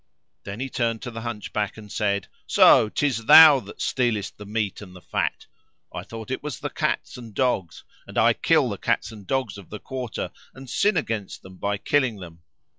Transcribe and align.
Then 0.45 0.59
he 0.59 0.67
turned 0.67 1.03
to 1.03 1.11
the 1.11 1.21
Hunchback 1.21 1.77
and 1.77 1.91
said, 1.91 2.27
"So 2.47 2.89
'tis 2.89 3.25
thou 3.25 3.59
that 3.59 3.79
stealest 3.83 4.35
the 4.39 4.47
meat 4.47 4.81
and 4.81 4.95
the 4.95 4.99
fat! 5.01 5.45
I 5.93 6.01
thought 6.01 6.31
it 6.31 6.41
was 6.41 6.59
the 6.59 6.71
cats 6.71 7.17
and 7.17 7.35
dogs, 7.35 7.83
and 8.07 8.17
I 8.17 8.33
kill 8.33 8.67
the 8.69 8.77
dogs 8.77 9.11
and 9.11 9.27
cats 9.27 9.57
of 9.59 9.69
the 9.69 9.79
quarter 9.79 10.31
and 10.55 10.67
sin 10.67 10.97
against 10.97 11.43
them 11.43 11.57
by 11.57 11.77
killing 11.77 12.17
them. 12.19 12.41